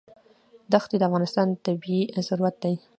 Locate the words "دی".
2.63-2.73